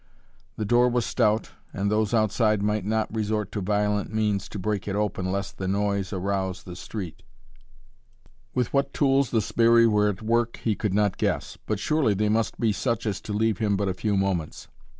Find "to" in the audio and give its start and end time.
3.51-3.61, 4.49-4.57, 13.21-13.33